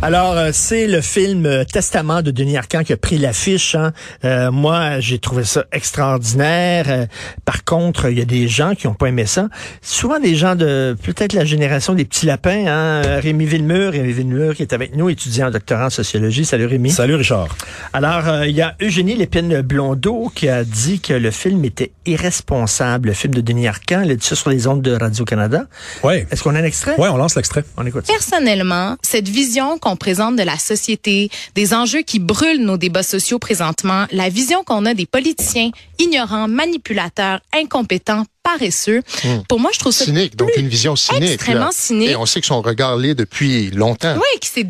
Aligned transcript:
Alors, 0.00 0.36
euh, 0.36 0.50
c'est 0.52 0.86
le 0.86 1.00
film 1.00 1.44
euh, 1.44 1.64
Testament 1.64 2.22
de 2.22 2.30
Denis 2.30 2.56
Arcand 2.56 2.84
qui 2.84 2.92
a 2.92 2.96
pris 2.96 3.18
l'affiche. 3.18 3.74
Hein. 3.74 3.92
Euh, 4.24 4.52
moi, 4.52 5.00
j'ai 5.00 5.18
trouvé 5.18 5.42
ça 5.42 5.64
extraordinaire. 5.72 7.08
par 7.44 7.64
contre, 7.64 8.08
il 8.08 8.16
y 8.16 8.22
a 8.22 8.24
des 8.24 8.46
gens 8.46 8.76
qui 8.76 8.86
n'ont 8.86 8.94
pas 8.94 9.08
aimé 9.08 9.26
ça. 9.26 9.48
Souvent 9.82 10.20
des 10.20 10.36
gens 10.36 10.54
de 10.54 10.96
peut-être 11.02 11.32
la 11.32 11.44
génération 11.44 11.94
des 11.94 12.04
petits 12.04 12.26
lapins. 12.26 12.66
Hein. 12.68 13.18
Rémi 13.20 13.44
Villemur, 13.44 13.90
Rémi 13.90 14.12
Villemur 14.12 14.54
qui 14.54 14.62
est 14.62 14.72
avec 14.72 14.94
nous, 14.94 15.10
étudiant 15.10 15.48
en 15.48 15.50
doctorat 15.50 15.86
en 15.86 15.90
sociologie. 15.90 16.44
Salut 16.44 16.66
Rémi. 16.66 16.90
Salut 16.90 17.16
Richard. 17.16 17.48
Alors, 17.92 18.44
il 18.44 18.54
y 18.54 18.62
a 18.62 18.76
Eugénie 18.80 19.16
Lépine 19.16 19.62
Blondeau 19.62 20.30
qui 20.32 20.48
a 20.48 20.62
dit 20.62 21.00
que 21.00 21.12
le 21.12 21.32
film 21.32 21.64
était 21.64 21.90
irresponsable, 22.06 23.08
le 23.08 23.14
film 23.14 23.34
de 23.34 23.40
Denis 23.40 23.66
Arcand. 23.66 24.02
Elle 24.04 24.12
a 24.12 24.14
dit 24.14 24.24
ça 24.24 24.36
sur 24.36 24.50
les 24.50 24.68
ondes 24.68 24.80
de 24.80 24.92
Radio-Canada. 24.92 25.66
Oui. 26.04 26.24
Est-ce 26.30 26.44
qu'on 26.44 26.54
a 26.54 26.60
un 26.60 26.64
extrait? 26.64 26.94
Oui, 26.98 27.08
on 27.10 27.16
lance 27.16 27.34
l'extrait. 27.34 27.64
On 27.76 27.84
écoute 27.84 28.06
Personnellement, 28.06 28.96
cette 29.02 29.28
vision 29.28 29.76
qu'on 29.78 29.87
présente 29.96 30.36
de 30.36 30.42
la 30.42 30.58
société, 30.58 31.30
des 31.54 31.74
enjeux 31.74 32.02
qui 32.02 32.18
brûlent 32.18 32.62
nos 32.62 32.76
débats 32.76 33.02
sociaux 33.02 33.38
présentement, 33.38 34.06
la 34.12 34.28
vision 34.28 34.64
qu'on 34.64 34.86
a 34.86 34.94
des 34.94 35.06
politiciens 35.06 35.70
ignorants, 35.98 36.48
manipulateurs, 36.48 37.40
incompétents, 37.54 38.24
paresseux. 38.42 39.02
Hmm. 39.24 39.40
Pour 39.48 39.60
moi, 39.60 39.70
je 39.74 39.78
trouve 39.78 39.92
ça 39.92 40.04
cynique, 40.04 40.36
donc 40.36 40.50
une 40.56 40.68
vision 40.68 40.96
cynique. 40.96 41.32
Extrêmement 41.32 41.66
là. 41.66 41.70
cynique. 41.72 42.10
Et 42.10 42.16
on 42.16 42.26
sait 42.26 42.40
que 42.40 42.46
son 42.46 42.62
regard 42.62 42.96
l'est 42.96 43.14
depuis 43.14 43.70
longtemps. 43.70 44.14
Oui, 44.16 44.38
qui 44.40 44.48
s'est 44.48 44.66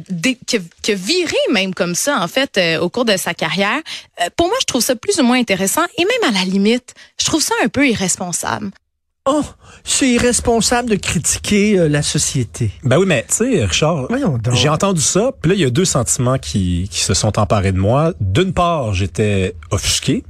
a 0.89 0.95
viré 0.95 1.37
même 1.53 1.75
comme 1.75 1.95
ça 1.95 2.19
en 2.21 2.29
fait 2.29 2.57
euh, 2.57 2.81
au 2.81 2.89
cours 2.89 3.05
de 3.05 3.17
sa 3.17 3.35
carrière. 3.35 3.81
Euh, 4.21 4.29
pour 4.37 4.49
moi, 4.49 4.57
je 4.61 4.67
trouve 4.67 4.83
ça 4.83 4.97
plus 4.97 5.19
ou 5.21 5.23
moins 5.23 5.39
intéressant 5.39 5.85
et 5.97 6.05
même 6.05 6.35
à 6.35 6.39
la 6.39 6.45
limite, 6.45 6.95
je 7.21 7.27
trouve 7.27 7.43
ça 7.43 7.55
un 7.65 7.69
peu 7.69 7.87
irresponsable. 7.87 8.71
Oh, 9.31 9.45
c'est 9.85 10.09
irresponsable 10.09 10.89
de 10.89 10.97
critiquer 10.97 11.79
euh, 11.79 11.89
la 11.89 12.01
société. 12.01 12.71
Ben 12.83 12.97
oui, 12.97 13.05
mais 13.07 13.27
tu 13.29 13.35
sais, 13.37 13.65
Richard, 13.65 14.09
j'ai 14.55 14.71
entendu 14.71 15.03
ça, 15.03 15.33
puis 15.39 15.51
là, 15.51 15.55
il 15.55 15.61
y 15.61 15.67
a 15.67 15.71
deux 15.71 15.85
sentiments 15.85 16.39
qui, 16.39 16.89
qui 16.91 17.01
se 17.01 17.13
sont 17.13 17.39
emparés 17.39 17.73
de 17.73 17.79
moi. 17.79 18.15
D'une 18.21 18.55
part, 18.55 18.95
j'étais 18.95 19.55
offusqué. 19.71 20.25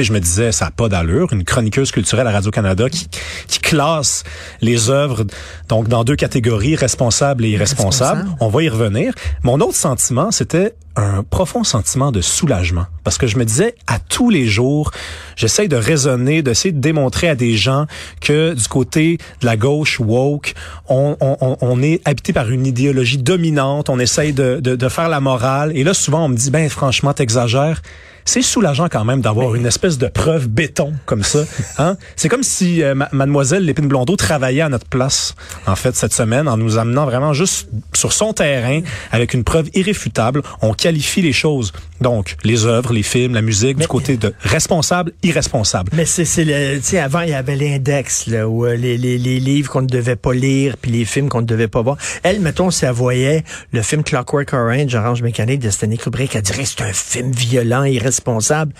Sais, 0.00 0.04
je 0.04 0.12
me 0.14 0.20
disais, 0.20 0.50
ça 0.50 0.64
n'a 0.66 0.70
pas 0.70 0.88
d'allure. 0.88 1.30
Une 1.32 1.44
chroniqueuse 1.44 1.90
culturelle 1.90 2.26
à 2.26 2.30
Radio-Canada 2.30 2.88
qui, 2.88 3.06
qui 3.48 3.58
classe 3.58 4.24
les 4.62 4.88
œuvres 4.88 5.24
donc 5.68 5.88
dans 5.88 6.04
deux 6.04 6.16
catégories, 6.16 6.74
responsables 6.74 7.44
et 7.44 7.50
irresponsables. 7.50 8.20
Irresponsable. 8.20 8.38
On 8.40 8.48
va 8.48 8.62
y 8.62 8.68
revenir. 8.70 9.12
Mon 9.42 9.60
autre 9.60 9.76
sentiment, 9.76 10.30
c'était 10.30 10.74
un 10.96 11.22
profond 11.22 11.64
sentiment 11.64 12.12
de 12.12 12.22
soulagement. 12.22 12.86
Parce 13.04 13.18
que 13.18 13.26
je 13.26 13.36
me 13.36 13.44
disais, 13.44 13.74
à 13.86 13.98
tous 13.98 14.30
les 14.30 14.46
jours, 14.46 14.90
j'essaye 15.36 15.68
de 15.68 15.76
raisonner, 15.76 16.42
d'essayer 16.42 16.72
de 16.72 16.80
démontrer 16.80 17.28
à 17.28 17.34
des 17.34 17.56
gens 17.58 17.84
que 18.22 18.54
du 18.54 18.68
côté 18.68 19.18
de 19.42 19.46
la 19.46 19.56
gauche 19.58 20.00
woke, 20.00 20.54
on, 20.88 21.16
on, 21.20 21.36
on- 21.42 21.56
on 21.60 21.82
est 21.82 22.00
habité 22.06 22.32
par 22.32 22.48
une 22.50 22.66
idéologie 22.66 23.18
dominante, 23.18 23.90
on 23.90 23.98
essaye 23.98 24.32
de, 24.32 24.60
de, 24.62 24.76
de 24.76 24.88
faire 24.88 25.10
la 25.10 25.20
morale. 25.20 25.72
Et 25.76 25.84
là, 25.84 25.92
souvent, 25.92 26.24
on 26.24 26.28
me 26.28 26.36
dit, 26.36 26.50
ben 26.50 26.68
franchement, 26.70 27.12
t'exagères. 27.12 27.82
C'est 28.24 28.42
soulageant 28.42 28.88
quand 28.88 29.04
même 29.04 29.20
d'avoir 29.20 29.54
une 29.54 29.66
espèce 29.66 29.98
de 29.98 30.06
preuve 30.08 30.48
béton 30.48 30.92
comme 31.06 31.22
ça. 31.24 31.40
Hein? 31.78 31.96
C'est 32.16 32.28
comme 32.28 32.42
si 32.42 32.82
euh, 32.82 32.94
ma- 32.94 33.08
mademoiselle 33.12 33.64
Lépine 33.64 33.86
Blondeau 33.88 34.16
travaillait 34.16 34.60
à 34.62 34.68
notre 34.68 34.86
place, 34.86 35.34
en 35.66 35.76
fait, 35.76 35.96
cette 35.96 36.12
semaine, 36.12 36.46
en 36.48 36.56
nous 36.56 36.76
amenant 36.78 37.06
vraiment 37.06 37.32
juste 37.32 37.68
sur 37.94 38.12
son 38.12 38.32
terrain 38.32 38.80
avec 39.12 39.32
une 39.34 39.44
preuve 39.44 39.68
irréfutable. 39.74 40.42
On 40.60 40.74
qualifie 40.74 41.22
les 41.22 41.32
choses. 41.32 41.72
Donc, 42.00 42.36
les 42.44 42.66
œuvres, 42.66 42.92
les 42.92 43.02
films, 43.02 43.34
la 43.34 43.42
musique, 43.42 43.76
Mais- 43.78 43.84
du 43.84 43.88
côté 43.88 44.16
de 44.16 44.34
responsable, 44.40 45.12
irresponsable. 45.22 45.90
Mais 45.94 46.04
c'est 46.04 46.24
c'est 46.24 46.44
le 46.44 46.78
tu 46.78 46.84
sais 46.84 46.98
avant 46.98 47.20
il 47.20 47.30
y 47.30 47.34
avait 47.34 47.56
l'index 47.56 48.26
là 48.26 48.48
où 48.48 48.66
euh, 48.66 48.74
les, 48.74 48.96
les, 48.98 49.16
les 49.18 49.40
livres 49.40 49.70
qu'on 49.70 49.82
ne 49.82 49.86
devait 49.86 50.16
pas 50.16 50.32
lire 50.34 50.76
puis 50.80 50.90
les 50.90 51.04
films 51.04 51.28
qu'on 51.28 51.40
ne 51.40 51.46
devait 51.46 51.68
pas 51.68 51.82
voir. 51.82 51.96
Elle 52.22 52.40
mettons 52.40 52.70
si 52.70 52.84
elle 52.84 52.92
voyait 52.92 53.44
le 53.72 53.82
film 53.82 54.02
Clockwork 54.02 54.52
Orange 54.52 54.94
Orange 54.94 55.22
Mécanique 55.22 55.60
de 55.60 55.70
Stanley 55.70 55.96
Kubrick 55.96 56.34
elle 56.36 56.42
dirait 56.42 56.64
c'est 56.64 56.82
un 56.82 56.92
film 56.92 57.32
violent 57.32 57.84
irresponsable 57.84 58.09
responsable. 58.10 58.72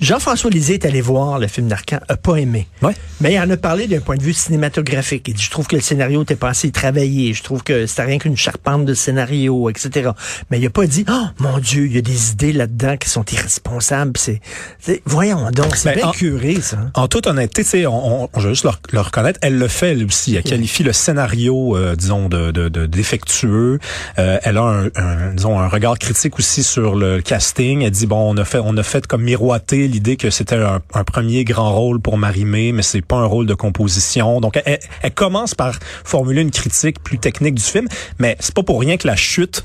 Jean-François 0.00 0.50
Lisée 0.50 0.74
est 0.74 0.86
allé 0.86 1.02
voir 1.02 1.38
le 1.38 1.46
film 1.46 1.68
d'Arcan, 1.68 1.98
a 2.08 2.16
pas 2.16 2.36
aimé. 2.36 2.66
Ouais. 2.80 2.94
Mais 3.20 3.34
il 3.34 3.38
en 3.38 3.50
a 3.50 3.56
parlé 3.58 3.86
d'un 3.86 4.00
point 4.00 4.16
de 4.16 4.22
vue 4.22 4.32
cinématographique. 4.32 5.26
Il 5.28 5.34
dit, 5.34 5.42
je 5.42 5.50
trouve 5.50 5.66
que 5.66 5.76
le 5.76 5.82
scénario 5.82 6.22
était 6.22 6.36
pas 6.36 6.48
assez 6.48 6.70
travaillé. 6.70 7.34
Je 7.34 7.42
trouve 7.42 7.62
que 7.62 7.84
c'était 7.86 8.04
rien 8.04 8.18
qu'une 8.18 8.36
charpente 8.36 8.86
de 8.86 8.94
scénario, 8.94 9.68
etc. 9.68 10.10
Mais 10.50 10.58
il 10.58 10.66
a 10.66 10.70
pas 10.70 10.86
dit, 10.86 11.04
oh 11.10 11.24
mon 11.38 11.58
Dieu, 11.58 11.84
il 11.86 11.92
y 11.94 11.98
a 11.98 12.02
des 12.02 12.30
idées 12.32 12.52
là-dedans 12.54 12.96
qui 12.96 13.10
sont 13.10 13.24
irresponsables. 13.30 14.12
C'est, 14.16 14.40
voyons 15.04 15.50
donc, 15.50 15.76
c'est 15.76 15.90
Ben, 15.90 15.96
bien 15.96 16.06
en- 16.08 16.12
curé, 16.12 16.60
ça. 16.62 16.78
En 16.94 17.06
toute 17.06 17.26
honnêteté, 17.26 17.62
tu 17.62 17.68
sais, 17.70 17.86
on, 17.86 18.24
on, 18.24 18.28
je 18.40 18.48
veux 18.48 18.54
juste 18.54 18.64
le, 18.64 18.70
le 18.92 19.00
reconnaître, 19.02 19.38
elle 19.42 19.58
le 19.58 19.68
fait 19.68 19.90
elle 19.90 20.04
aussi. 20.06 20.34
Elle 20.34 20.44
qualifie 20.44 20.82
le 20.82 20.94
scénario, 20.94 21.76
euh, 21.76 21.94
disons, 21.94 22.30
de, 22.30 22.50
de, 22.52 22.70
de 22.70 22.86
défectueux. 22.86 23.78
Euh, 24.18 24.38
elle 24.44 24.56
a 24.56 24.62
un, 24.62 24.86
un, 24.96 25.34
disons, 25.34 25.58
un 25.60 25.68
regard 25.68 25.98
critique 25.98 26.38
aussi 26.38 26.62
sur 26.62 26.94
le 26.94 27.20
casting. 27.20 27.82
Elle 27.82 27.90
dit 27.90 28.06
bon, 28.06 28.32
on 28.34 28.36
a 28.38 28.46
fait, 28.46 28.60
on 28.64 28.76
a 28.78 28.82
fait 28.82 29.06
comme 29.06 29.22
miroiter 29.24 29.88
l'idée 29.90 30.16
que 30.16 30.30
c'était 30.30 30.56
un, 30.56 31.04
premier 31.04 31.44
grand 31.44 31.72
rôle 31.72 32.00
pour 32.00 32.16
Marimé, 32.16 32.72
mais 32.72 32.82
c'est 32.82 33.02
pas 33.02 33.16
un 33.16 33.26
rôle 33.26 33.46
de 33.46 33.54
composition. 33.54 34.40
Donc, 34.40 34.60
elle, 34.64 34.80
elle 35.02 35.12
commence 35.12 35.54
par 35.54 35.78
formuler 36.04 36.42
une 36.42 36.50
critique 36.50 37.02
plus 37.02 37.18
technique 37.18 37.54
du 37.56 37.62
film, 37.62 37.88
mais 38.18 38.36
c'est 38.40 38.54
pas 38.54 38.62
pour 38.62 38.80
rien 38.80 38.96
que 38.96 39.06
la 39.06 39.16
chute 39.16 39.64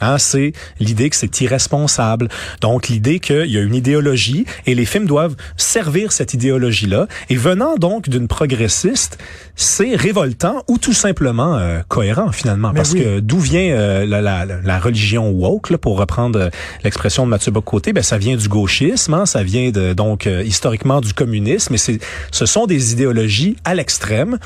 Hein, 0.00 0.18
c'est 0.18 0.52
l'idée 0.80 1.08
que 1.08 1.16
c'est 1.16 1.40
irresponsable. 1.40 2.28
Donc 2.60 2.88
l'idée 2.88 3.20
qu'il 3.20 3.50
y 3.50 3.58
a 3.58 3.62
une 3.62 3.74
idéologie 3.74 4.44
et 4.66 4.74
les 4.74 4.84
films 4.84 5.06
doivent 5.06 5.36
servir 5.56 6.12
cette 6.12 6.34
idéologie-là. 6.34 7.06
Et 7.30 7.36
venant 7.36 7.76
donc 7.76 8.08
d'une 8.08 8.28
progressiste, 8.28 9.18
c'est 9.56 9.94
révoltant 9.94 10.62
ou 10.68 10.78
tout 10.78 10.92
simplement 10.92 11.56
euh, 11.56 11.80
cohérent 11.88 12.32
finalement. 12.32 12.70
Mais 12.70 12.76
Parce 12.76 12.92
oui. 12.92 13.02
que 13.02 13.20
d'où 13.20 13.38
vient 13.38 13.70
euh, 13.70 14.04
la, 14.04 14.20
la, 14.20 14.44
la 14.44 14.78
religion 14.78 15.30
woke, 15.30 15.70
là, 15.70 15.78
pour 15.78 15.96
reprendre 15.96 16.38
euh, 16.38 16.50
l'expression 16.82 17.24
de 17.24 17.30
Mathieu 17.30 17.52
Bocoté, 17.52 17.92
ben 17.92 18.02
ça 18.02 18.18
vient 18.18 18.36
du 18.36 18.48
gauchisme, 18.48 19.14
hein, 19.14 19.26
ça 19.26 19.42
vient 19.42 19.70
de, 19.70 19.92
donc 19.92 20.26
euh, 20.26 20.42
historiquement 20.42 21.00
du 21.00 21.14
communisme. 21.14 21.74
Et 21.74 21.78
ce 21.78 22.46
sont 22.46 22.66
des 22.66 22.92
idéologies 22.92 23.56
à 23.64 23.74
l'extrême 23.74 24.38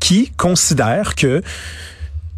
qui 0.00 0.30
considèrent 0.36 1.14
que 1.14 1.42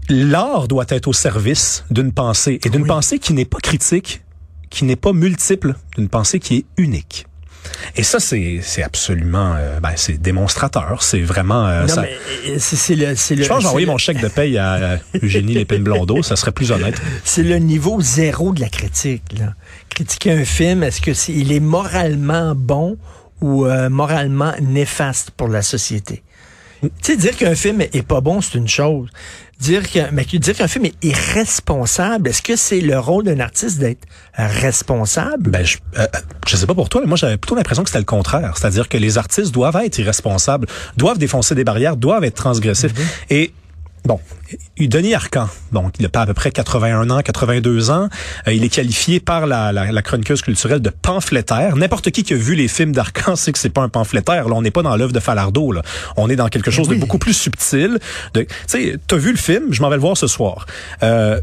l'art 0.08 0.69
doit 0.69 0.86
être 0.88 1.06
au 1.08 1.12
service 1.12 1.84
d'une 1.91 2.12
pensée 2.12 2.58
et 2.64 2.70
d'une 2.70 2.82
Oui. 2.82 2.88
pensée 2.88 3.19
qui 3.19 3.32
n'est 3.32 3.44
pas 3.44 3.58
critique, 3.58 4.22
qui 4.70 4.84
n'est 4.84 4.96
pas 4.96 5.12
multiple, 5.12 5.74
d'une 5.96 6.08
pensée 6.08 6.38
qui 6.41 6.56
est 6.58 6.64
unique. 6.76 7.26
Et 7.96 8.02
ça, 8.02 8.19
c'est 8.20 8.60
c'est 8.62 8.82
absolument, 8.82 9.54
euh, 9.56 9.80
ben, 9.80 9.92
c'est 9.96 10.16
démonstrateur. 10.16 11.02
C'est 11.02 11.20
vraiment. 11.20 11.66
euh, 11.66 11.82
non, 11.82 11.88
ça- 11.88 12.02
mais 12.02 12.16
euh, 12.52 12.56
c'est 12.58 12.94
le, 12.94 13.14
c'est 13.14 13.34
le, 13.34 13.42
je 13.42 13.48
pense 13.48 13.64
envoyé 13.66 13.84
le- 13.84 13.92
mon 13.92 13.98
chèque 13.98 14.20
de 14.22 14.28
paye 14.28 14.56
à 14.56 14.98
Eugénie 15.22 15.54
Lépine 15.54 15.82
Blondeau. 15.82 16.22
Ça 16.22 16.36
serait 16.36 16.52
plus 16.52 16.70
honnête. 16.70 16.94
c'est 17.25 17.42
le 17.42 17.56
niveau 17.58 18.00
zéro 18.00 18.52
de 18.52 18.60
la 18.60 18.69
critique. 18.70 19.25
Là. 19.38 19.54
Critiquer 19.90 20.32
un 20.32 20.44
film, 20.44 20.82
est-ce 20.82 21.00
que 21.02 21.12
c'est, 21.12 21.32
il 21.32 21.52
est 21.52 21.60
moralement 21.60 22.54
bon 22.54 22.96
ou 23.42 23.66
euh, 23.66 23.90
moralement 23.90 24.52
néfaste 24.62 25.32
pour 25.32 25.48
la 25.48 25.60
société? 25.62 26.22
Tu 26.83 26.91
sais, 27.03 27.16
dire 27.16 27.37
qu'un 27.37 27.55
film 27.55 27.81
est 27.81 28.06
pas 28.06 28.21
bon, 28.21 28.41
c'est 28.41 28.56
une 28.56 28.69
chose. 28.69 29.09
Dire 29.61 29.91
que, 29.91 29.99
mais 30.12 30.25
dire 30.25 30.55
qu'un 30.55 30.69
film 30.69 30.84
est 30.84 31.05
irresponsable, 31.05 32.28
est-ce 32.28 32.43
que 32.43 32.55
c'est 32.55 32.81
le 32.81 32.99
rôle 32.99 33.25
d'un 33.25 33.41
artiste 33.41 33.78
d'être 33.78 34.06
responsable? 34.34 35.50
Ben, 35.50 35.65
je, 35.65 35.78
euh, 35.99 36.06
je 36.47 36.56
sais 36.56 36.67
pas 36.67 36.75
pour 36.75 36.88
toi, 36.88 37.00
mais 37.00 37.09
moi 37.09 37.17
j'avais 37.17 37.37
plutôt 37.37 37.56
l'impression 37.56 37.83
que 37.83 37.88
c'était 37.88 37.99
le 37.99 38.05
contraire. 38.05 38.56
C'est-à-dire 38.56 38.88
que 38.88 38.97
les 38.97 39.19
artistes 39.19 39.53
doivent 39.53 39.81
être 39.84 39.99
irresponsables, 39.99 40.69
doivent 40.97 41.19
défoncer 41.19 41.56
des 41.56 41.65
barrières, 41.65 41.97
doivent 41.97 42.25
être 42.25 42.37
transgressifs. 42.37 42.93
Et 43.31 43.53
Bon, 44.08 44.19
Denis 44.78 45.12
Arcan, 45.12 45.50
donc 45.70 45.96
il 45.98 46.06
a 46.06 46.08
pas 46.08 46.22
à 46.22 46.26
peu 46.26 46.32
près 46.32 46.50
81 46.50 47.10
ans, 47.10 47.20
82 47.20 47.91
ans. 47.91 48.08
Euh, 48.46 48.54
il 48.54 48.64
est 48.64 48.70
qualifié 48.70 49.20
par 49.20 49.46
la, 49.46 49.70
la, 49.70 49.92
la 49.92 50.00
chroniqueuse 50.00 50.41
culturelle 50.41 50.80
de 50.80 50.88
pamphlétaire. 50.88 51.76
N'importe 51.76 52.10
qui 52.10 52.22
qui 52.22 52.32
a 52.32 52.38
vu 52.38 52.55
les 52.55 52.69
films 52.69 52.93
d'Arcan 52.93 53.37
sait 53.37 53.52
que 53.52 53.58
c'est 53.58 53.69
pas 53.69 53.82
un 53.82 53.90
pamphlétaire. 53.90 54.49
Là, 54.49 54.55
on 54.55 54.62
n'est 54.62 54.70
pas 54.70 54.81
dans 54.81 54.96
l'œuvre 54.96 55.12
de 55.12 55.20
Falardeau. 55.20 55.72
Là. 55.72 55.82
On 56.16 56.31
est 56.31 56.37
dans 56.37 56.49
quelque 56.49 56.70
chose 56.70 56.88
oui. 56.88 56.94
de 56.94 57.00
beaucoup 57.02 57.19
plus 57.19 57.34
subtil. 57.34 57.99
Tu 58.32 58.46
sais, 58.66 58.96
t'as 59.06 59.16
vu 59.16 59.31
le 59.31 59.37
film, 59.37 59.75
je 59.75 59.82
m'en 59.82 59.90
vais 59.90 59.96
le 59.96 60.00
voir 60.00 60.16
ce 60.16 60.26
soir. 60.26 60.64
Euh, 61.02 61.43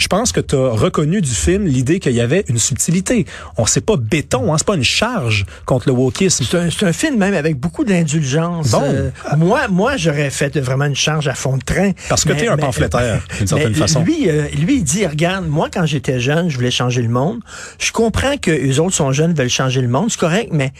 je 0.00 0.06
pense 0.08 0.32
que 0.32 0.40
tu 0.40 0.56
as 0.56 0.70
reconnu 0.70 1.20
du 1.20 1.30
film 1.30 1.66
l'idée 1.66 2.00
qu'il 2.00 2.12
y 2.12 2.22
avait 2.22 2.44
une 2.48 2.58
subtilité. 2.58 3.26
On 3.58 3.66
sait 3.66 3.82
pas 3.82 3.96
béton, 3.96 4.52
hein, 4.52 4.56
c'est 4.56 4.66
pas 4.66 4.74
une 4.74 4.82
charge 4.82 5.44
contre 5.66 5.88
le 5.88 5.92
wokisme. 5.92 6.44
C'est 6.50 6.86
un, 6.86 6.92
film 6.92 7.18
même 7.18 7.34
avec 7.34 7.56
beaucoup 7.56 7.84
d'indulgence. 7.84 8.70
Bon. 8.70 8.82
Euh, 8.82 9.10
moi, 9.36 9.68
moi, 9.68 9.98
j'aurais 9.98 10.30
fait 10.30 10.58
vraiment 10.58 10.86
une 10.86 10.96
charge 10.96 11.28
à 11.28 11.34
fond 11.34 11.58
de 11.58 11.62
train. 11.62 11.92
Parce 12.08 12.24
que 12.24 12.32
t'es 12.32 12.48
un 12.48 12.56
mais- 12.56 12.62
pamphlétaire, 12.62 13.22
d'une 13.38 13.46
certaine 13.46 13.72
mais 13.72 13.78
façon. 13.78 14.02
Lui, 14.02 14.28
euh, 14.30 14.44
lui, 14.58 14.76
il 14.76 14.84
dit, 14.84 15.06
regarde, 15.06 15.46
moi, 15.46 15.68
quand 15.70 15.84
j'étais 15.84 16.18
jeune, 16.18 16.48
je 16.48 16.56
voulais 16.56 16.70
changer 16.70 17.02
le 17.02 17.10
monde. 17.10 17.40
Je 17.78 17.92
comprends 17.92 18.38
que 18.38 18.50
les 18.50 18.80
autres 18.80 18.96
sont 18.96 19.12
jeunes, 19.12 19.34
veulent 19.34 19.50
changer 19.50 19.82
le 19.82 19.88
monde. 19.88 20.10
C'est 20.10 20.20
correct, 20.20 20.48
mais 20.50 20.72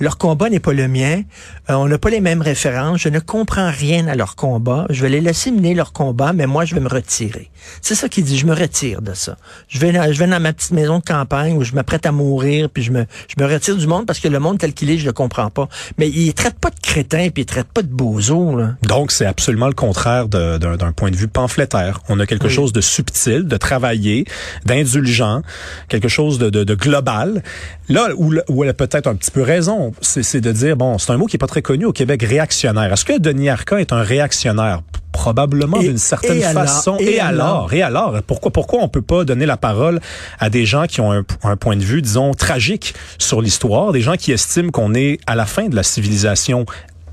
Leur 0.00 0.18
combat 0.18 0.50
n'est 0.50 0.60
pas 0.60 0.72
le 0.72 0.88
mien. 0.88 1.22
Euh, 1.70 1.74
on 1.74 1.86
n'a 1.86 1.98
pas 1.98 2.10
les 2.10 2.20
mêmes 2.20 2.42
références. 2.42 3.00
Je 3.00 3.08
ne 3.08 3.20
comprends 3.20 3.70
rien 3.70 4.08
à 4.08 4.14
leur 4.14 4.34
combat. 4.34 4.86
Je 4.90 5.02
vais 5.02 5.08
les 5.08 5.20
laisser 5.20 5.50
mener 5.50 5.74
leur 5.74 5.92
combat, 5.92 6.32
mais 6.32 6.46
moi, 6.46 6.64
je 6.64 6.74
vais 6.74 6.80
me 6.80 6.88
retirer. 6.88 7.50
C'est 7.80 7.94
ça 7.94 8.08
qu'il 8.08 8.24
dit. 8.24 8.38
Je 8.38 8.46
me 8.46 8.54
retire 8.54 9.02
de 9.02 9.14
ça. 9.14 9.36
Je 9.68 9.78
vais, 9.78 9.92
je 10.12 10.18
vais 10.18 10.26
dans 10.26 10.40
ma 10.40 10.52
petite 10.52 10.72
maison 10.72 10.98
de 10.98 11.04
campagne 11.04 11.56
où 11.56 11.62
je 11.62 11.72
m'apprête 11.72 12.06
à 12.06 12.12
mourir, 12.12 12.68
puis 12.68 12.82
je 12.82 12.90
me, 12.90 13.06
je 13.28 13.42
me 13.42 13.48
retire 13.48 13.76
du 13.76 13.86
monde 13.86 14.06
parce 14.06 14.18
que 14.18 14.28
le 14.28 14.38
monde 14.40 14.58
tel 14.58 14.72
qu'il 14.72 14.90
est, 14.90 14.98
je 14.98 15.06
le 15.06 15.12
comprends 15.12 15.50
pas. 15.50 15.68
Mais 15.98 16.08
il 16.08 16.32
traite 16.34 16.58
pas 16.58 16.70
de 16.70 16.80
crétin, 16.80 17.28
puis 17.30 17.42
il 17.42 17.46
traite 17.46 17.68
pas 17.68 17.82
de 17.82 17.88
bozo. 17.88 18.56
Là. 18.56 18.74
Donc, 18.82 19.12
c'est 19.12 19.26
absolument 19.26 19.68
le 19.68 19.74
contraire 19.74 20.28
d'un 20.28 20.92
point 20.92 21.10
de 21.10 21.16
vue 21.16 21.28
pamphlétaire. 21.28 22.00
On 22.08 22.18
a 22.18 22.26
quelque 22.26 22.48
chose 22.48 22.72
de 22.72 22.80
subtil, 22.80 23.46
de 23.46 23.56
travaillé, 23.56 24.24
d'indulgent, 24.64 25.42
quelque 25.88 26.08
chose 26.08 26.38
de, 26.38 26.50
de, 26.50 26.64
de 26.64 26.74
global. 26.74 27.42
Là 27.92 28.08
où, 28.16 28.32
où 28.48 28.64
elle 28.64 28.70
a 28.70 28.74
peut-être 28.74 29.06
un 29.06 29.14
petit 29.14 29.30
peu 29.30 29.42
raison, 29.42 29.92
c'est 30.00 30.40
de 30.40 30.52
dire, 30.52 30.76
bon, 30.76 30.98
c'est 30.98 31.12
un 31.12 31.16
mot 31.16 31.26
qui 31.26 31.36
est 31.36 31.38
pas 31.38 31.46
très 31.46 31.62
connu 31.62 31.84
au 31.84 31.92
Québec, 31.92 32.22
réactionnaire. 32.22 32.92
Est-ce 32.92 33.04
que 33.04 33.18
Denis 33.18 33.48
Arca 33.48 33.80
est 33.80 33.92
un 33.92 34.02
réactionnaire? 34.02 34.82
probablement 35.12 35.78
d'une 35.78 35.98
certaine 35.98 36.40
façon. 36.40 36.96
et, 36.98 37.20
alors, 37.20 37.72
et 37.72 37.82
alors, 37.82 38.22
pourquoi 38.26 38.50
pourquoi 38.50 38.82
on 38.82 38.88
peut 38.88 39.02
pas 39.02 39.24
donner 39.24 39.44
la 39.44 39.58
parole 39.58 40.00
à 40.40 40.48
des 40.48 40.64
gens 40.64 40.86
qui 40.86 41.02
ont 41.02 41.12
un, 41.12 41.22
un 41.44 41.56
point 41.56 41.76
de 41.76 41.84
vue, 41.84 42.00
disons, 42.00 42.32
tragique 42.32 42.94
sur 43.18 43.42
l'histoire, 43.42 43.92
des 43.92 44.00
gens 44.00 44.16
qui 44.16 44.32
estiment 44.32 44.70
qu'on 44.70 44.94
est 44.94 45.20
à 45.26 45.34
la 45.34 45.44
fin 45.44 45.68
de 45.68 45.76
la 45.76 45.82
civilisation 45.82 46.64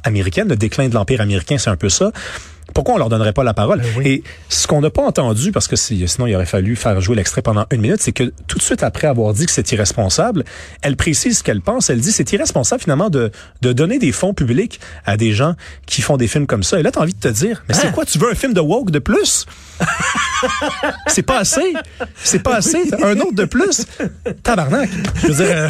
américaine, 0.03 0.47
le 0.47 0.55
déclin 0.55 0.87
de 0.87 0.93
l'empire 0.93 1.21
américain, 1.21 1.57
c'est 1.57 1.69
un 1.69 1.75
peu 1.75 1.89
ça. 1.89 2.11
Pourquoi 2.73 2.95
on 2.95 2.97
leur 2.97 3.09
donnerait 3.09 3.33
pas 3.33 3.43
la 3.43 3.53
parole? 3.53 3.81
Ben 3.95 4.05
Et 4.05 4.23
ce 4.49 4.67
qu'on 4.67 4.81
n'a 4.81 4.89
pas 4.89 5.01
entendu, 5.03 5.51
parce 5.51 5.67
que 5.67 5.75
sinon 5.75 6.27
il 6.27 6.35
aurait 6.35 6.45
fallu 6.45 6.75
faire 6.75 6.99
jouer 7.01 7.15
l'extrait 7.15 7.41
pendant 7.41 7.65
une 7.71 7.81
minute, 7.81 8.01
c'est 8.01 8.11
que 8.11 8.31
tout 8.47 8.57
de 8.57 8.63
suite 8.63 8.83
après 8.83 9.07
avoir 9.07 9.33
dit 9.33 9.45
que 9.45 9.51
c'est 9.51 9.71
irresponsable, 9.71 10.43
elle 10.81 10.95
précise 10.95 11.39
ce 11.39 11.43
qu'elle 11.43 11.61
pense. 11.61 11.89
Elle 11.89 11.99
dit 12.01 12.11
c'est 12.11 12.31
irresponsable 12.31 12.81
finalement 12.81 13.09
de, 13.09 13.31
de 13.61 13.73
donner 13.73 13.99
des 13.99 14.11
fonds 14.11 14.33
publics 14.33 14.79
à 15.05 15.17
des 15.17 15.31
gens 15.33 15.55
qui 15.85 16.01
font 16.01 16.17
des 16.17 16.27
films 16.27 16.47
comme 16.47 16.63
ça. 16.63 16.79
Et 16.79 16.83
là, 16.83 16.91
tu 16.91 16.99
as 16.99 17.01
envie 17.01 17.13
de 17.13 17.19
te 17.19 17.27
dire, 17.27 17.63
mais 17.67 17.73
c'est 17.75 17.87
Hein? 17.87 17.91
quoi? 17.91 18.05
Tu 18.05 18.17
veux 18.19 18.31
un 18.31 18.35
film 18.35 18.53
de 18.53 18.59
woke 18.61 18.91
de 18.91 18.99
plus? 18.99 19.45
c'est 21.07 21.21
pas 21.23 21.39
assez. 21.39 21.73
C'est 22.23 22.39
pas 22.39 22.55
assez. 22.57 22.89
Un 23.03 23.17
autre 23.19 23.33
de 23.33 23.45
plus. 23.45 23.85
Tabarnak. 24.43 24.89
Je 25.21 25.27
veux 25.27 25.45
dire, 25.45 25.55
euh, 25.55 25.69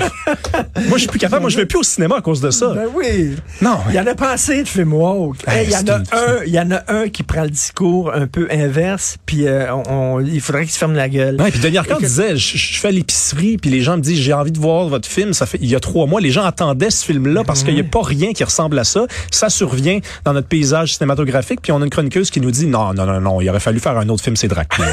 moi, 0.88 0.94
je 0.94 1.00
suis 1.00 1.08
plus 1.08 1.20
capable. 1.20 1.42
Moi, 1.42 1.50
je 1.50 1.58
vais 1.58 1.66
plus 1.66 1.80
au 1.80 1.84
cinéma 1.84 2.18
à 2.18 2.22
cause 2.22 2.42
de 2.42 2.52
ça. 2.52 2.74
Ben 2.74 2.88
oui. 2.94 3.36
Non. 3.62 3.80
Il 3.90 3.96
y 3.96 4.00
en 4.00 4.08
a 4.08 4.16
pas 4.16 4.32
assez 4.32 4.64
de 4.64 4.68
films 4.68 4.94
woke. 4.94 5.38
Hey, 5.48 5.68
Il 5.68 5.72
y 5.72 5.76
en 5.78 5.88
a 5.88 5.98
un, 5.98 6.44
il 6.46 6.54
y 6.54 6.60
en 6.60 6.72
a 6.72 6.84
un 6.90 7.10
qui 7.10 7.24
prend 7.24 7.44
le 7.44 7.50
discours 7.50 8.12
un 8.14 8.28
peu 8.28 8.48
inverse, 8.52 9.18
puis 9.26 9.48
euh, 9.48 9.74
on, 9.74 9.84
on- 10.18 10.20
il 10.20 10.42
faudrait 10.42 10.64
qu'il 10.64 10.72
se 10.74 10.78
ferme 10.78 10.94
la 10.94 11.08
gueule. 11.10 11.40
Ouais, 11.42 11.52
puis 11.52 11.60
Denis 11.60 11.78
Arcand 11.78 11.96
que- 11.98 12.04
disait, 12.04 12.36
je, 12.36 12.58
je 12.58 12.80
fais 12.80 12.92
l'épicerie, 12.92 13.58
puis 13.58 13.70
les 13.70 13.82
gens 13.82 13.98
me 13.98 14.02
disent, 14.02 14.20
j'ai 14.20 14.34
envie 14.34 14.52
de 14.52 14.60
voir 14.60 14.88
votre 14.88 15.08
film. 15.08 15.34
Ça 15.34 15.46
fait 15.46 15.60
il 15.62 15.70
y 15.70 15.76
a 15.76 15.80
trois 15.80 16.06
mois, 16.08 16.20
les 16.22 16.32
gens 16.32 16.44
attendaient 16.44 16.90
ce 16.90 17.06
film-là 17.06 17.44
parce 17.44 17.64
qu'il 17.64 17.74
n'y 17.76 17.82
a 17.82 17.84
pas 17.84 18.02
rien 18.04 18.34
qui 18.34 18.44
ressemble 18.44 18.78
à 18.80 18.84
ça. 18.84 19.06
Ça 19.32 19.50
survient 19.50 20.00
dans 20.26 20.34
notre 20.34 20.48
paysage 20.48 20.94
cinématographique, 20.96 21.62
puis 21.62 21.72
on 21.72 21.82
a 21.82 21.84
une 21.84 21.90
chroniqueuse 21.90 22.30
qui 22.32 22.42
nous 22.42 22.52
dit, 22.52 22.66
non, 22.68 22.94
non, 22.94 23.06
non, 23.06 23.22
non, 23.22 23.42
il 23.42 23.50
aurait 23.50 23.60
fallu 23.60 23.80
faire 23.80 23.98
un 23.98 24.08
autre 24.10 24.24
film, 24.24 24.36
c'est 24.36 24.48
Dracula. 24.48 24.88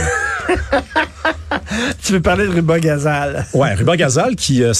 Tu 2.02 2.12
veux 2.12 2.20
parler 2.20 2.46
de 2.46 2.52
Ruba 2.52 2.78
Gazal. 2.80 3.46
Ouais, 3.54 3.74
Ruba 3.74 3.96
Gazal 3.96 4.36
qui 4.36 4.62
euh, 4.62 4.72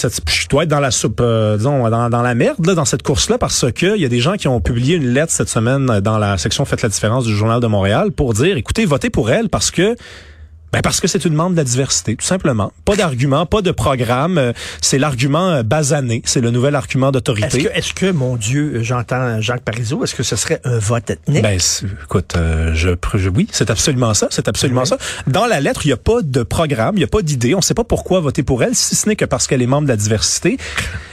dois 0.51 0.65
être 0.65 0.69
dans 0.69 0.81
la 0.81 0.91
soupe, 0.91 1.21
euh, 1.21 1.57
dans, 1.57 1.89
la 1.89 2.35
merde 2.35 2.67
là, 2.67 2.75
dans 2.75 2.85
cette 2.85 3.03
course-là 3.03 3.39
parce 3.39 3.71
que 3.73 3.97
il 3.97 4.03
y 4.03 4.05
a 4.05 4.09
des 4.09 4.21
gens 4.21 4.35
qui 4.35 4.49
ont 4.49 4.61
publié 4.61 4.97
une 4.97 5.09
lettre 5.09 5.33
cette 5.33 5.49
semaine 5.49 6.01
dans 6.01 6.19
la 6.19 6.39
section 6.39 6.65
Faites 6.65 6.83
la 6.83 6.89
différence 6.89 7.25
du 7.25 7.35
journal 7.35 7.61
de 7.61 7.67
Montréal 7.67 8.13
pour 8.13 8.35
dire 8.35 8.57
écoutez 8.57 8.85
votez 8.85 9.11
pour 9.11 9.31
elle 9.31 9.49
parce 9.49 9.71
que 9.71 9.97
ben 10.77 10.83
parce 10.83 11.01
que 11.01 11.09
c'est 11.09 11.25
une 11.25 11.35
membre 11.35 11.53
de 11.53 11.57
la 11.57 11.65
diversité, 11.65 12.17
tout 12.17 12.25
simplement. 12.27 12.73
Pas 12.85 12.97
d'argument, 12.97 13.47
pas 13.47 13.63
de 13.63 13.71
programme. 13.71 14.39
euh, 14.39 14.53
C'est 14.83 14.99
l'argument 14.99 15.49
euh, 15.51 15.63
basané. 15.63 16.23
C'est 16.27 16.41
le 16.41 16.51
nouvel 16.51 16.75
argument 16.75 17.07
Est-ce 17.09 17.13
d'autorité. 17.15 17.65
que, 17.65 17.69
est-ce 17.75 17.95
que, 17.95 18.11
mon 18.11 18.37
Dieu, 18.37 18.81
j'entends 18.83 19.41
Jacques 19.41 19.63
Parizeau, 19.63 20.05
est-ce 20.05 20.15
que 20.15 20.23
ce 20.23 20.37
serait 20.37 20.61
un 20.65 20.79
vote 20.79 21.09
ethnique? 21.11 21.43
Ben, 21.43 21.59
écoute, 22.05 22.35
euh, 22.37 22.73
je, 22.75 22.91
je- 23.15 23.29
oui, 23.31 23.49
c'est 23.53 23.71
absolument 23.71 24.13
ça, 24.15 24.29
c'est 24.31 24.49
absolument 24.49 24.85
ça. 24.85 24.99
Dans 25.27 25.47
la 25.47 25.61
lettre, 25.61 25.87
il 25.87 25.89
n'y 25.89 25.93
a 25.95 25.97
pas 25.99 26.23
de 26.23 26.43
programme, 26.43 26.97
il 26.97 26.99
n'y 26.99 27.05
a 27.05 27.09
pas 27.09 27.23
d'idée. 27.23 27.55
On 27.55 27.59
ne 27.59 27.63
sait 27.63 27.75
pas 27.75 27.85
pourquoi 27.85 28.21
voter 28.21 28.43
pour 28.43 28.63
elle, 28.63 28.75
si 28.75 28.95
ce 28.97 29.09
n'est 29.09 29.17
que 29.17 29.25
parce 29.25 29.47
qu'elle 29.47 29.63
est 29.63 29.67
membre 29.67 29.85
de 29.85 29.93
la 29.93 29.97
diversité. 29.97 30.59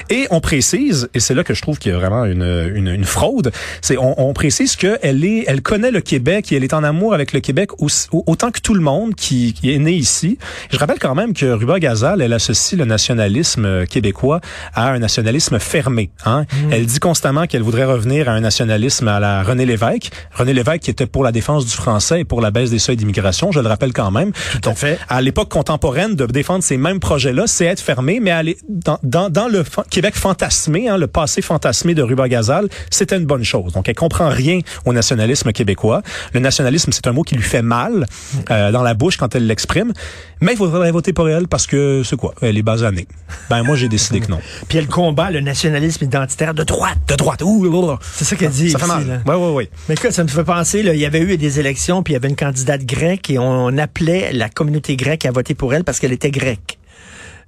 Et 0.09 0.27
on 0.31 0.39
précise, 0.41 1.09
et 1.13 1.19
c'est 1.19 1.33
là 1.33 1.43
que 1.43 1.53
je 1.53 1.61
trouve 1.61 1.77
qu'il 1.79 1.91
y 1.91 1.95
a 1.95 1.97
vraiment 1.97 2.25
une, 2.25 2.71
une, 2.75 2.87
une 2.87 3.03
fraude, 3.05 3.51
c'est 3.81 3.97
on, 3.97 4.29
on 4.29 4.33
précise 4.33 4.75
qu'elle 4.75 5.23
est, 5.25 5.45
elle 5.47 5.61
connaît 5.61 5.91
le 5.91 6.01
Québec 6.01 6.51
et 6.51 6.55
elle 6.57 6.63
est 6.63 6.73
en 6.73 6.83
amour 6.83 7.13
avec 7.13 7.33
le 7.33 7.39
Québec 7.39 7.69
aussi- 7.81 8.07
autant 8.11 8.51
que 8.51 8.59
tout 8.59 8.73
le 8.73 8.81
monde 8.81 9.15
qui, 9.15 9.53
qui 9.53 9.73
est 9.73 9.79
né 9.79 9.93
ici. 9.93 10.37
Je 10.71 10.77
rappelle 10.77 10.99
quand 10.99 11.15
même 11.15 11.33
que 11.33 11.45
Ruba 11.45 11.79
Gazal, 11.79 12.21
elle 12.21 12.33
associe 12.33 12.77
le 12.77 12.85
nationalisme 12.85 13.85
québécois 13.87 14.41
à 14.73 14.89
un 14.91 14.99
nationalisme 14.99 15.59
fermé. 15.59 16.09
Hein? 16.25 16.45
Elle 16.71 16.85
dit 16.85 16.99
constamment 16.99 17.47
qu'elle 17.47 17.61
voudrait 17.63 17.85
revenir 17.85 18.29
à 18.29 18.33
un 18.33 18.39
nationalisme 18.41 19.07
à 19.07 19.19
la 19.19 19.43
René 19.43 19.65
Lévesque. 19.65 20.09
René 20.33 20.53
Lévesque 20.53 20.79
qui 20.83 20.91
était 20.91 21.05
pour 21.05 21.23
la 21.23 21.31
défense 21.31 21.65
du 21.65 21.71
français 21.71 22.21
et 22.21 22.25
pour 22.25 22.41
la 22.41 22.51
baisse 22.51 22.69
des 22.69 22.79
seuils 22.79 22.97
d'immigration, 22.97 23.51
je 23.51 23.59
le 23.59 23.67
rappelle 23.67 23.93
quand 23.93 24.11
même. 24.11 24.31
Tout 24.61 24.69
à 24.69 24.73
fait. 24.75 24.99
À 25.09 25.21
l'époque 25.21 25.49
contemporaine, 25.49 26.15
de 26.15 26.25
défendre 26.25 26.63
ces 26.63 26.77
mêmes 26.77 26.99
projets-là, 26.99 27.43
c'est 27.47 27.65
être 27.65 27.79
fermé, 27.81 28.19
mais 28.19 28.31
aller 28.31 28.57
dans, 28.67 28.99
dans, 29.03 29.29
dans 29.29 29.47
le 29.47 29.63
Québec 29.93 30.15
fantasmé, 30.15 30.89
hein, 30.89 30.97
le 30.97 31.05
passé 31.05 31.43
fantasmé 31.43 31.93
de 31.93 32.01
Ruba 32.01 32.27
Gazal, 32.27 32.67
c'était 32.89 33.15
une 33.15 33.27
bonne 33.27 33.43
chose. 33.43 33.73
Donc, 33.73 33.87
elle 33.87 33.93
comprend 33.93 34.27
rien 34.27 34.59
au 34.85 34.91
nationalisme 34.91 35.51
québécois. 35.51 36.01
Le 36.33 36.39
nationalisme, 36.39 36.91
c'est 36.91 37.05
un 37.05 37.11
mot 37.11 37.21
qui 37.21 37.35
lui 37.35 37.43
fait 37.43 37.61
mal 37.61 38.07
euh, 38.49 38.71
dans 38.71 38.81
la 38.81 38.95
bouche 38.95 39.17
quand 39.17 39.35
elle 39.35 39.45
l'exprime. 39.45 39.93
Mais 40.41 40.53
il 40.53 40.57
faudrait 40.57 40.91
voter 40.91 41.13
pour 41.13 41.29
elle 41.29 41.47
parce 41.47 41.67
que, 41.67 42.01
c'est 42.03 42.15
quoi? 42.15 42.33
Elle 42.41 42.57
est 42.57 42.63
basanée. 42.63 43.07
Ben, 43.51 43.61
moi, 43.61 43.75
j'ai 43.75 43.87
décidé 43.87 44.19
que 44.19 44.31
non. 44.31 44.39
Puis 44.67 44.79
elle 44.79 44.87
combat 44.87 45.29
le 45.29 45.41
nationalisme 45.41 46.05
identitaire 46.05 46.55
de 46.55 46.63
droite. 46.63 46.97
De 47.07 47.13
droite. 47.13 47.43
Ouh. 47.43 47.95
C'est 48.01 48.25
ça 48.25 48.35
qu'elle 48.35 48.49
dit. 48.49 48.71
Ça 48.71 48.79
fait 48.79 48.87
mal. 48.87 49.07
là. 49.07 49.21
Ouais, 49.27 49.39
ouais, 49.39 49.53
ouais. 49.53 49.69
Mais 49.89 49.93
écoute, 49.93 50.11
ça 50.11 50.23
me 50.23 50.27
fait 50.27 50.43
penser, 50.43 50.81
là, 50.81 50.95
il 50.95 50.99
y 50.99 51.05
avait 51.05 51.21
eu 51.21 51.37
des 51.37 51.59
élections, 51.59 52.01
puis 52.01 52.13
il 52.13 52.15
y 52.15 52.17
avait 52.17 52.29
une 52.29 52.35
candidate 52.35 52.83
grecque 52.83 53.29
et 53.29 53.37
on 53.37 53.77
appelait 53.77 54.33
la 54.33 54.49
communauté 54.49 54.95
grecque 54.95 55.27
à 55.27 55.31
voter 55.31 55.53
pour 55.53 55.71
elle 55.75 55.83
parce 55.83 55.99
qu'elle 55.99 56.13
était 56.13 56.31
grecque. 56.31 56.79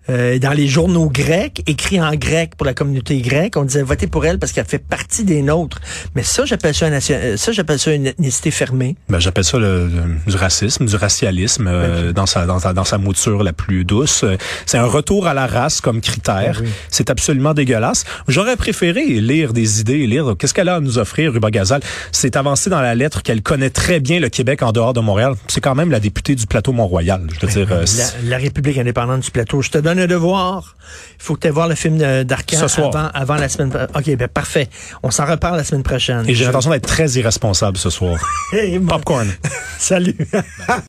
Euh, 0.10 0.38
dans 0.38 0.52
les 0.52 0.68
journaux 0.68 1.10
grecs, 1.10 1.64
écrits 1.68 2.00
en 2.00 2.14
grec 2.14 2.52
pour 2.58 2.66
la 2.66 2.74
communauté 2.76 3.20
grecque, 3.22 3.58
on 3.58 3.64
disait 3.64 3.82
voter 3.82 4.06
pour 4.06 4.26
elle 4.26 4.38
parce 4.38 4.52
qu'elle 4.52 4.66
fait 4.66 4.78
partie 4.78 5.24
des 5.24 5.42
nôtres. 5.42 5.80
Mais 6.14 6.22
ça, 6.22 6.46
j'appelle 6.46 6.76
ça, 6.76 6.86
un 6.86 6.92
nation- 6.92 7.18
euh, 7.20 7.38
ça, 7.38 7.52
j'appelle 7.52 7.80
ça 7.80 7.92
une 7.92 8.06
ethnicité 8.08 8.52
fermée. 8.52 8.96
Ben, 9.10 9.20
j'appelle 9.20 9.44
ça 9.46 9.58
le, 9.58 9.90
du 10.28 10.36
racisme, 10.36 10.86
du 10.86 10.96
racialisme 10.96 11.68
euh, 11.68 12.14
dans 12.14 12.28
sa 12.28 12.46
dans 12.46 12.60
sa 12.60 12.74
dans 12.74 12.84
sa 12.84 12.98
mouture 13.00 13.44
la 13.44 13.54
plus 13.54 13.84
douce. 13.84 14.24
Euh, 14.24 14.38
C'est 14.68 14.78
un 14.78 14.86
retour 14.86 15.26
à 15.28 15.34
la 15.34 15.48
race 15.48 15.82
comme 15.82 16.02
critère. 16.02 16.60
Ben 16.60 16.66
oui. 16.66 16.70
C'est 16.90 17.10
absolument 17.10 17.54
dégueulasse. 17.56 18.04
J'aurais 18.28 18.58
préféré 18.58 19.06
lire 19.22 19.54
des 19.54 19.80
idées, 19.82 20.06
lire 20.06 20.36
qu'est-ce 20.38 20.54
qu'elle 20.54 20.70
a 20.70 20.76
à 20.76 20.80
nous 20.82 20.98
offrir, 21.00 21.34
Ruba 21.34 21.50
Gazal? 21.50 21.82
C'est 22.12 22.36
avancé 22.36 22.70
dans 22.70 22.82
la 22.82 22.94
lettre 22.94 23.24
qu'elle 23.24 23.42
connaît 23.42 23.70
très 23.72 24.00
bien 24.00 24.20
le 24.20 24.30
Québec 24.30 24.62
en 24.62 24.72
dehors 24.72 24.94
de 24.94 25.00
Montréal. 25.00 25.34
C'est 25.48 25.62
quand 25.62 25.74
même 25.76 25.90
la 25.90 26.00
députée 26.00 26.36
du 26.36 26.46
plateau 26.46 26.74
Mont-Royal. 26.74 27.26
Je 27.34 27.46
veux 27.46 27.52
dire, 27.52 27.72
euh, 27.72 27.86
La, 28.24 28.30
la 28.30 28.38
République 28.38 28.78
indépendante 28.78 29.22
du 29.22 29.32
plateau. 29.32 29.62
Je 29.64 29.72
te 29.72 29.78
donne 29.80 29.95
un 30.00 30.08
devoir. 30.08 30.76
Il 31.20 31.24
faut 31.24 31.36
que 31.36 31.42
tu 31.42 31.48
aies 31.48 31.52
voir 31.52 31.68
le 31.68 31.76
film 31.76 31.98
de- 31.98 32.24
d'Arcan 32.24 32.58
Ce 32.60 32.68
soir. 32.68 32.90
avant, 32.96 33.10
avant 33.14 33.36
la 33.36 33.50
semaine. 33.50 33.72
OK, 33.96 34.16
ben 34.16 34.28
parfait. 34.28 34.70
On 35.04 35.12
s'en 35.12 35.26
reparle 35.26 35.58
la 35.58 35.64
semaine 35.64 35.84
prochaine. 35.84 36.24
et 36.28 36.34
j'ai 36.36 36.46
l'intention 36.46 36.72
d'être 36.72 36.88
très 36.88 37.10
irresponsable 37.14 37.78
ce 37.78 37.90
soir. 37.90 38.18
Popcorn. 38.88 39.28
Salut. 39.80 40.16